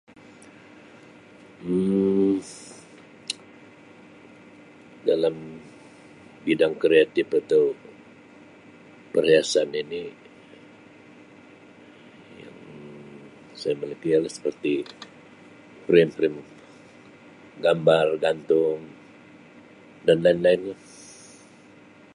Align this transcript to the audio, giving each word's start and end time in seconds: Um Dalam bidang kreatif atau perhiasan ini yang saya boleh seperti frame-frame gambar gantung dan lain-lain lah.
Um 1.73 2.35
Dalam 5.07 5.35
bidang 6.43 6.73
kreatif 6.81 7.27
atau 7.41 7.63
perhiasan 9.13 9.69
ini 9.83 10.03
yang 12.41 12.57
saya 13.59 13.75
boleh 13.81 13.97
seperti 14.35 14.73
frame-frame 15.85 16.39
gambar 17.63 18.05
gantung 18.25 18.79
dan 20.05 20.17
lain-lain 20.25 20.61
lah. 20.73 20.81